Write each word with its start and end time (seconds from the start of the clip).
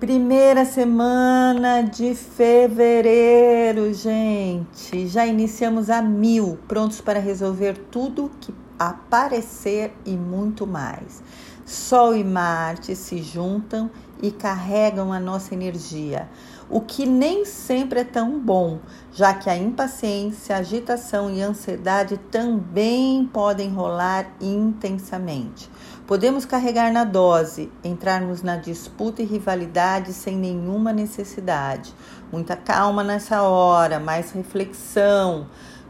Primeira 0.00 0.64
semana 0.64 1.82
de 1.82 2.14
fevereiro, 2.14 3.92
gente. 3.92 5.06
Já 5.06 5.26
iniciamos 5.26 5.90
a 5.90 6.00
mil, 6.00 6.58
prontos 6.66 7.02
para 7.02 7.20
resolver 7.20 7.76
tudo 7.90 8.30
que 8.40 8.54
aparecer 8.78 9.92
e 10.06 10.12
muito 10.12 10.66
mais. 10.66 11.22
Sol 11.66 12.16
e 12.16 12.24
Marte 12.24 12.96
se 12.96 13.22
juntam 13.22 13.90
e 14.22 14.30
carregam 14.30 15.12
a 15.12 15.20
nossa 15.20 15.52
energia, 15.52 16.30
o 16.70 16.80
que 16.80 17.04
nem 17.04 17.44
sempre 17.44 18.00
é 18.00 18.04
tão 18.04 18.38
bom, 18.38 18.78
já 19.12 19.34
que 19.34 19.50
a 19.50 19.56
impaciência, 19.56 20.56
agitação 20.56 21.28
e 21.28 21.42
ansiedade 21.42 22.16
também 22.30 23.28
podem 23.32 23.70
rolar 23.70 24.30
intensamente. 24.40 25.68
Podemos 26.06 26.44
carregar 26.44 26.92
na 26.92 27.02
dose, 27.02 27.70
entrarmos 27.82 28.42
na 28.42 28.56
disputa 28.56 29.20
e 29.20 29.24
rivalidade 29.24 30.12
sem 30.12 30.36
nenhuma 30.36 30.92
necessidade. 30.92 31.92
Muita 32.30 32.54
calma 32.54 33.02
nessa 33.02 33.42
hora, 33.42 33.98
mais 33.98 34.30
reflexão. 34.30 35.48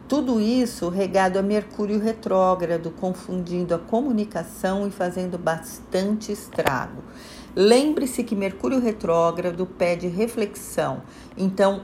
Tudo 0.08 0.40
isso 0.40 0.88
regado 0.88 1.38
a 1.38 1.42
Mercúrio 1.42 2.00
retrógrado, 2.00 2.90
confundindo 2.90 3.74
a 3.74 3.78
comunicação 3.78 4.88
e 4.88 4.90
fazendo 4.90 5.38
bastante 5.38 6.32
estrago. 6.32 7.02
Lembre-se 7.54 8.22
que 8.22 8.36
Mercúrio 8.36 8.80
retrógrado 8.80 9.66
pede 9.66 10.06
reflexão. 10.06 11.02
Então, 11.36 11.82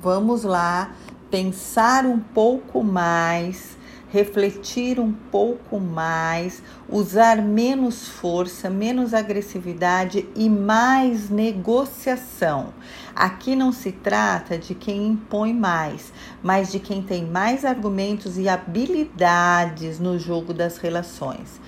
vamos 0.00 0.42
lá 0.42 0.92
pensar 1.30 2.04
um 2.04 2.18
pouco 2.18 2.82
mais, 2.82 3.76
refletir 4.10 5.00
um 5.00 5.12
pouco 5.12 5.80
mais, 5.80 6.62
usar 6.88 7.42
menos 7.42 8.06
força, 8.06 8.70
menos 8.70 9.12
agressividade 9.12 10.28
e 10.36 10.48
mais 10.48 11.30
negociação. 11.30 12.72
Aqui 13.14 13.56
não 13.56 13.72
se 13.72 13.90
trata 13.90 14.56
de 14.56 14.74
quem 14.74 15.08
impõe 15.08 15.52
mais, 15.52 16.12
mas 16.42 16.70
de 16.70 16.78
quem 16.78 17.02
tem 17.02 17.24
mais 17.24 17.64
argumentos 17.64 18.38
e 18.38 18.48
habilidades 18.48 19.98
no 19.98 20.18
jogo 20.18 20.54
das 20.54 20.76
relações. 20.76 21.60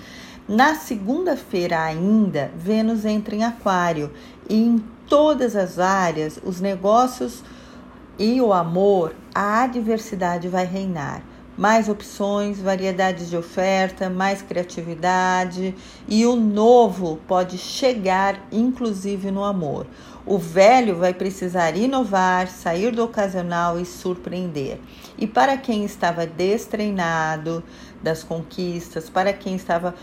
Na 0.47 0.75
segunda-feira 0.75 1.83
ainda, 1.83 2.49
Vênus 2.55 3.03
entra 3.03 3.35
em 3.35 3.43
Aquário 3.43 4.09
e 4.49 4.55
em 4.55 4.81
todas 5.05 5.57
as 5.57 5.77
áreas, 5.77 6.39
os 6.41 6.61
negócios 6.61 7.43
e 8.17 8.39
o 8.39 8.53
amor, 8.53 9.13
a 9.35 9.63
adversidade 9.63 10.47
vai 10.47 10.65
reinar. 10.65 11.21
Mais 11.57 11.89
opções, 11.89 12.61
variedades 12.61 13.29
de 13.29 13.35
oferta, 13.35 14.09
mais 14.09 14.41
criatividade 14.41 15.75
e 16.07 16.25
o 16.25 16.35
novo 16.35 17.19
pode 17.27 17.57
chegar 17.57 18.47
inclusive 18.49 19.31
no 19.31 19.43
amor. 19.43 19.85
O 20.25 20.37
velho 20.37 20.95
vai 20.95 21.13
precisar 21.13 21.75
inovar, 21.75 22.47
sair 22.47 22.91
do 22.91 23.03
ocasional 23.03 23.79
e 23.79 23.85
surpreender. 23.85 24.79
E 25.17 25.25
para 25.25 25.57
quem 25.57 25.83
estava 25.83 26.27
destreinado 26.27 27.63
das 28.03 28.23
conquistas, 28.23 29.09
para 29.09 29.33
quem 29.33 29.55
estava 29.55 29.95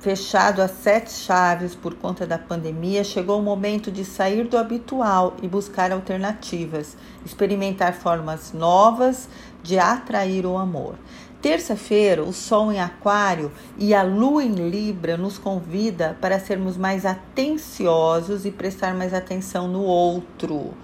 Fechado 0.00 0.62
a 0.62 0.68
sete 0.68 1.12
chaves 1.12 1.74
por 1.74 1.94
conta 1.94 2.26
da 2.26 2.38
pandemia, 2.38 3.04
chegou 3.04 3.38
o 3.38 3.42
momento 3.42 3.92
de 3.92 4.02
sair 4.02 4.48
do 4.48 4.56
habitual 4.56 5.36
e 5.42 5.46
buscar 5.46 5.92
alternativas, 5.92 6.96
experimentar 7.22 7.92
formas 7.92 8.50
novas 8.54 9.28
de 9.62 9.78
atrair 9.78 10.46
o 10.46 10.56
amor. 10.56 10.94
Terça-feira, 11.42 12.22
o 12.22 12.34
Sol 12.34 12.70
em 12.70 12.78
Aquário 12.78 13.50
e 13.78 13.94
a 13.94 14.02
Lua 14.02 14.44
em 14.44 14.52
Libra 14.52 15.16
nos 15.16 15.38
convida 15.38 16.14
para 16.20 16.38
sermos 16.38 16.76
mais 16.76 17.06
atenciosos 17.06 18.44
e 18.44 18.50
prestar 18.50 18.92
mais 18.92 19.14
atenção 19.14 19.66
no 19.66 19.82
outro. 19.82 20.74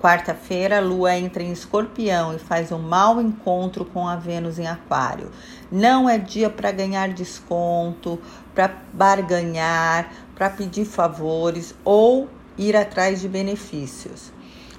Quarta-feira, 0.00 0.78
a 0.78 0.80
Lua 0.80 1.14
entra 1.18 1.42
em 1.42 1.52
Escorpião 1.52 2.34
e 2.34 2.38
faz 2.38 2.72
um 2.72 2.78
mau 2.78 3.20
encontro 3.20 3.84
com 3.84 4.08
a 4.08 4.16
Vênus 4.16 4.58
em 4.58 4.66
Aquário. 4.66 5.30
Não 5.70 6.08
é 6.08 6.16
dia 6.16 6.48
para 6.48 6.72
ganhar 6.72 7.10
desconto, 7.10 8.18
para 8.54 8.74
barganhar, 8.94 10.10
para 10.34 10.48
pedir 10.48 10.86
favores 10.86 11.74
ou 11.84 12.26
ir 12.56 12.74
atrás 12.74 13.20
de 13.20 13.28
benefícios. 13.28 14.32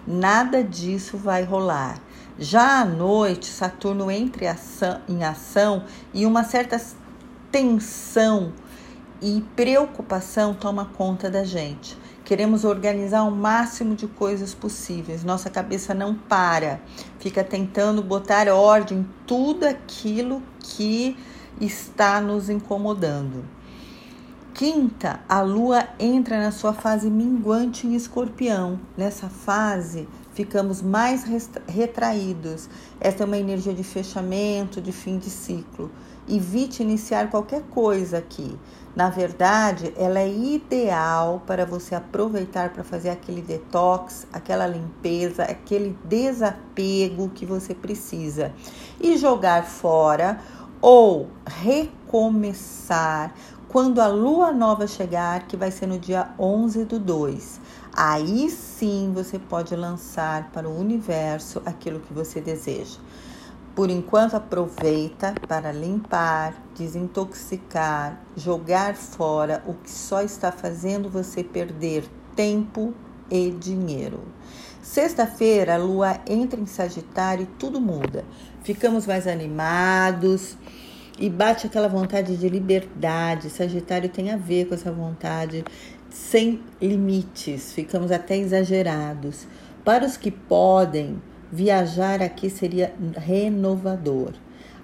Nada 0.07 0.63
disso 0.63 1.15
vai 1.15 1.43
rolar. 1.43 2.01
Já 2.39 2.81
à 2.81 2.85
noite, 2.85 3.47
Saturno 3.47 4.11
entra 4.11 4.55
em 5.07 5.23
ação 5.23 5.83
e 6.13 6.25
uma 6.25 6.43
certa 6.43 6.79
tensão 7.51 8.53
e 9.19 9.43
preocupação 9.55 10.53
toma 10.53 10.85
conta 10.85 11.31
da 11.31 11.43
gente. 11.43 11.97
Queremos 12.23 12.63
organizar 12.63 13.23
o 13.23 13.31
máximo 13.31 13.95
de 13.95 14.05
coisas 14.05 14.53
possíveis. 14.53 15.23
Nossa 15.23 15.49
cabeça 15.49 15.95
não 15.95 16.13
para, 16.13 16.79
fica 17.19 17.43
tentando 17.43 18.03
botar 18.03 18.47
ordem 18.49 18.99
em 18.99 19.09
tudo 19.25 19.65
aquilo 19.65 20.43
que 20.59 21.17
está 21.59 22.21
nos 22.21 22.49
incomodando. 22.49 23.43
Quinta, 24.53 25.19
a 25.29 25.41
lua 25.41 25.87
entra 25.99 26.39
na 26.39 26.51
sua 26.51 26.73
fase 26.73 27.09
minguante 27.09 27.87
em 27.87 27.95
escorpião. 27.95 28.79
Nessa 28.97 29.29
fase, 29.29 30.07
ficamos 30.37 30.83
mais 30.83 31.23
retraídos. 31.67 32.69
Essa 33.01 33.23
é 33.23 33.25
uma 33.25 33.39
energia 33.39 33.73
de 33.73 33.83
fechamento, 33.83 34.79
de 34.79 34.91
fim 34.91 35.17
de 35.17 35.31
ciclo. 35.31 35.89
Evite 36.29 36.83
iniciar 36.83 37.31
qualquer 37.31 37.63
coisa 37.63 38.19
aqui. 38.19 38.55
Na 38.95 39.09
verdade, 39.09 39.91
ela 39.97 40.19
é 40.19 40.31
ideal 40.31 41.41
para 41.47 41.65
você 41.65 41.95
aproveitar 41.95 42.69
para 42.71 42.83
fazer 42.83 43.09
aquele 43.09 43.41
detox, 43.41 44.27
aquela 44.31 44.67
limpeza, 44.67 45.41
aquele 45.41 45.97
desapego 46.03 47.29
que 47.29 47.43
você 47.43 47.73
precisa 47.73 48.53
e 49.01 49.17
jogar 49.17 49.65
fora 49.65 50.39
ou 50.79 51.29
recomeçar 51.47 53.33
quando 53.67 53.99
a 53.99 54.07
lua 54.07 54.51
nova 54.51 54.87
chegar, 54.87 55.45
que 55.45 55.57
vai 55.57 55.71
ser 55.71 55.87
no 55.87 55.99
dia 55.99 56.29
11 56.39 56.85
do 56.85 56.99
2. 56.99 57.59
Aí 57.93 58.49
sim 58.49 59.11
você 59.13 59.37
pode 59.37 59.75
lançar 59.75 60.51
para 60.51 60.69
o 60.69 60.79
universo 60.79 61.61
aquilo 61.65 61.99
que 61.99 62.13
você 62.13 62.39
deseja. 62.39 62.99
Por 63.75 63.89
enquanto, 63.89 64.35
aproveita 64.35 65.35
para 65.47 65.71
limpar, 65.71 66.55
desintoxicar, 66.75 68.19
jogar 68.35 68.95
fora 68.95 69.61
o 69.67 69.73
que 69.73 69.91
só 69.91 70.21
está 70.21 70.51
fazendo 70.51 71.09
você 71.09 71.43
perder 71.43 72.05
tempo 72.35 72.93
e 73.29 73.51
dinheiro. 73.51 74.21
Sexta-feira, 74.81 75.75
a 75.75 75.77
lua 75.77 76.21
entra 76.25 76.59
em 76.59 76.65
Sagitário 76.65 77.43
e 77.43 77.57
tudo 77.59 77.81
muda. 77.81 78.23
Ficamos 78.63 79.05
mais 79.05 79.27
animados 79.27 80.57
e 81.17 81.29
bate 81.29 81.67
aquela 81.67 81.87
vontade 81.87 82.37
de 82.37 82.49
liberdade. 82.49 83.49
Sagitário 83.49 84.09
tem 84.09 84.31
a 84.31 84.37
ver 84.37 84.65
com 84.65 84.75
essa 84.75 84.91
vontade 84.91 85.63
sem 86.09 86.61
limites, 86.81 87.73
ficamos 87.73 88.11
até 88.11 88.37
exagerados. 88.37 89.47
Para 89.83 90.05
os 90.05 90.17
que 90.17 90.31
podem, 90.31 91.21
Viajar 91.49 92.21
aqui 92.21 92.49
seria 92.49 92.93
renovador. 93.15 94.33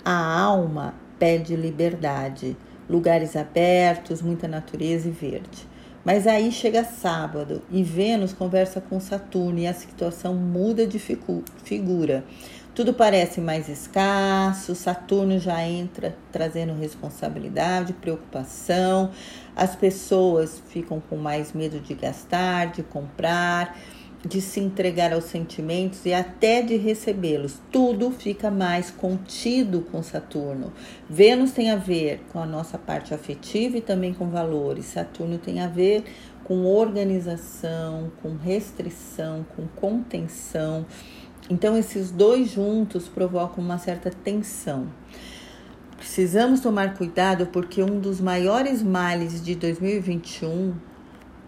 A 0.03 0.41
alma 0.41 0.94
pede 1.19 1.57
liberdade, 1.57 2.55
lugares 2.89 3.35
abertos, 3.35 4.21
muita 4.21 4.47
natureza 4.47 5.09
e 5.09 5.11
verde. 5.11 5.67
Mas 6.05 6.25
aí 6.25 6.53
chega 6.53 6.85
sábado 6.85 7.61
e 7.69 7.83
Vênus 7.83 8.31
conversa 8.31 8.79
com 8.79 8.97
Saturno 8.97 9.59
e 9.59 9.67
a 9.67 9.73
situação 9.73 10.35
muda 10.35 10.88
de 10.88 11.00
figura. 11.00 12.23
Tudo 12.75 12.91
parece 12.91 13.39
mais 13.39 13.69
escasso, 13.69 14.73
Saturno 14.73 15.38
já 15.38 15.61
entra 15.63 16.17
trazendo 16.31 16.73
responsabilidade, 16.73 17.94
preocupação, 17.94 19.11
as 19.56 19.75
pessoas 19.75 20.59
ficam 20.69 21.00
com 21.00 21.16
mais 21.16 21.53
medo 21.53 21.79
de 21.79 21.94
gastar, 21.94 22.72
de 22.72 22.81
comprar 22.81 23.78
de 24.25 24.39
se 24.39 24.59
entregar 24.59 25.12
aos 25.12 25.25
sentimentos 25.25 26.06
e 26.06 26.13
até 26.13 26.62
de 26.62 26.77
recebê-los. 26.77 27.59
Tudo 27.71 28.09
fica 28.09 28.50
mais 28.50 28.89
contido 28.89 29.81
com 29.81 30.01
Saturno. 30.01 30.71
Vênus 31.09 31.51
tem 31.51 31.71
a 31.71 31.75
ver 31.75 32.21
com 32.31 32.39
a 32.39 32.45
nossa 32.45 32.77
parte 32.77 33.13
afetiva 33.13 33.77
e 33.77 33.81
também 33.81 34.13
com 34.13 34.30
valores. 34.30 34.86
Saturno 34.86 35.38
tem 35.38 35.59
a 35.59 35.68
ver 35.68 36.06
com 36.45 36.65
organização, 36.65 38.12
com 38.21 38.36
restrição, 38.36 39.45
com 39.56 39.68
contenção. 39.68 40.86
Então, 41.50 41.78
esses 41.78 42.10
dois 42.12 42.51
juntos 42.51 43.07
provocam 43.07 43.63
uma 43.63 43.78
certa 43.78 44.10
tensão. 44.10 44.88
Precisamos 45.98 46.62
tomar 46.62 46.95
cuidado 46.95 47.48
porque 47.48 47.81
um 47.81 48.00
dos 48.00 48.19
maiores 48.19 48.81
males 48.81 49.44
de 49.44 49.56
2021 49.56 50.74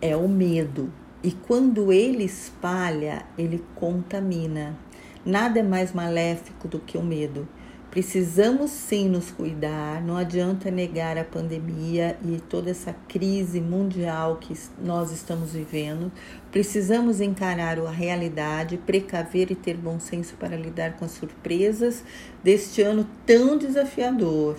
é 0.02 0.16
o 0.16 0.28
medo. 0.28 0.92
E 1.24 1.32
quando 1.32 1.92
ele 1.92 2.24
espalha, 2.24 3.26
ele 3.38 3.64
contamina. 3.76 4.78
Nada 5.26 5.60
é 5.60 5.64
mais 5.64 5.92
maléfico 5.92 6.68
do 6.68 6.80
que 6.80 6.98
o 6.98 7.04
medo. 7.04 7.48
Precisamos 7.96 8.72
sim 8.72 9.08
nos 9.08 9.32
cuidar, 9.32 10.02
não 10.02 10.18
adianta 10.18 10.70
negar 10.70 11.18
a 11.18 11.24
pandemia 11.24 12.18
e 12.26 12.42
toda 12.42 12.70
essa 12.70 12.94
crise 13.08 13.62
mundial 13.62 14.36
que 14.36 14.54
nós 14.84 15.14
estamos 15.14 15.54
vivendo. 15.54 16.12
Precisamos 16.52 17.22
encarar 17.22 17.80
a 17.80 17.90
realidade, 17.90 18.76
precaver 18.76 19.50
e 19.50 19.56
ter 19.56 19.78
bom 19.78 19.98
senso 19.98 20.36
para 20.36 20.58
lidar 20.58 20.98
com 20.98 21.06
as 21.06 21.12
surpresas 21.12 22.04
deste 22.44 22.82
ano 22.82 23.08
tão 23.26 23.58
desafiador. 23.58 24.58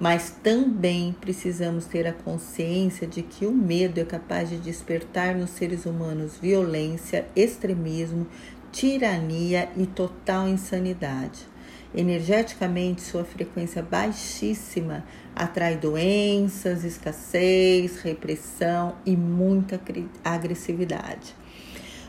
Mas 0.00 0.30
também 0.42 1.14
precisamos 1.20 1.84
ter 1.84 2.08
a 2.08 2.12
consciência 2.12 3.06
de 3.06 3.22
que 3.22 3.46
o 3.46 3.52
medo 3.52 4.00
é 4.00 4.04
capaz 4.04 4.50
de 4.50 4.56
despertar 4.56 5.32
nos 5.36 5.50
seres 5.50 5.86
humanos 5.86 6.36
violência, 6.42 7.24
extremismo, 7.36 8.26
tirania 8.72 9.68
e 9.76 9.86
total 9.86 10.48
insanidade. 10.48 11.46
Energeticamente, 11.94 13.00
sua 13.00 13.24
frequência 13.24 13.82
baixíssima 13.82 15.04
atrai 15.34 15.76
doenças, 15.76 16.84
escassez, 16.84 18.00
repressão 18.02 18.96
e 19.06 19.16
muita 19.16 19.80
agressividade. 20.22 21.34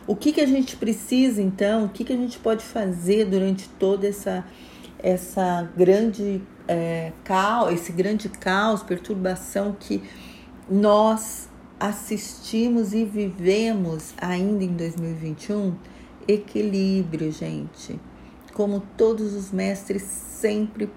O 0.06 0.16
que, 0.16 0.34
que 0.34 0.42
a 0.42 0.46
gente 0.46 0.76
precisa 0.76 1.42
então? 1.42 1.86
O 1.86 1.90
que, 1.90 2.04
que 2.04 2.12
a 2.12 2.18
gente 2.18 2.38
pode 2.40 2.64
fazer 2.64 3.26
durante 3.26 3.70
toda 3.70 4.08
essa, 4.08 4.46
essa 4.98 5.70
grande 5.78 6.42
é, 6.68 7.14
caos, 7.24 7.74
esse 7.74 7.94
grande 7.94 8.28
caos, 8.28 8.84
perturbação 8.84 9.76
que 9.80 10.04
nós 10.70 11.48
assistimos 11.80 12.94
e 12.94 13.06
vivemos 13.06 14.14
ainda 14.18 14.64
em 14.64 14.76
2021? 14.76 15.74
Equilíbrio, 16.28 17.32
gente 17.32 17.98
como 18.54 18.82
todos 18.98 19.34
os 19.34 19.52
mestres 19.52 20.02
sempre 20.02 20.90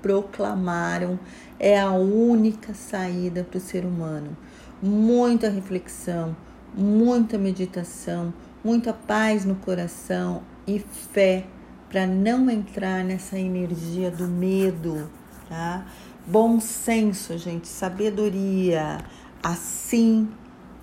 proclamaram, 0.00 1.18
é 1.58 1.78
a 1.78 1.92
única 1.92 2.74
saída 2.74 3.44
para 3.44 3.58
o 3.58 3.60
ser 3.60 3.84
humano. 3.84 4.36
Muita 4.82 5.48
reflexão, 5.48 6.36
muita 6.74 7.38
meditação, 7.38 8.34
muita 8.64 8.92
paz 8.92 9.44
no 9.44 9.54
coração 9.54 10.42
e 10.66 10.78
fé 10.80 11.46
para 11.88 12.06
não 12.06 12.50
entrar 12.50 13.04
nessa 13.04 13.38
energia 13.38 14.10
do 14.10 14.26
medo, 14.26 15.08
tá? 15.48 15.86
Bom 16.26 16.58
senso, 16.58 17.36
gente, 17.38 17.68
sabedoria. 17.68 18.98
Assim 19.42 20.28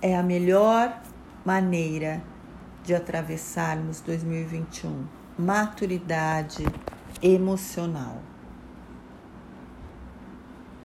é 0.00 0.16
a 0.16 0.22
melhor 0.22 1.02
maneira 1.44 2.22
de 2.84 2.94
atravessarmos 2.94 4.00
2021 4.00 5.19
maturidade 5.40 6.66
emocional. 7.22 8.29